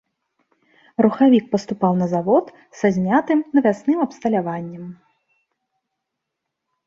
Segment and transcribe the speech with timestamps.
[1.05, 2.45] Рухавік паступаў на завод
[2.79, 4.87] са знятым навясным абсталяваннем.